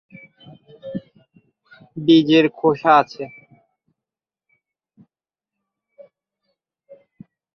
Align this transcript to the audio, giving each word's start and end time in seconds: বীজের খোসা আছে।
বীজের 1.97 2.45
খোসা 2.57 2.91
আছে। 3.01 3.23